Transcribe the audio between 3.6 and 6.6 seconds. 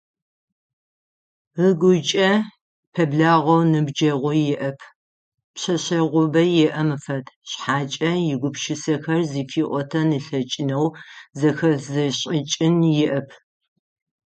ныбджэгъу иӏэп, пшъэшъэгъубэ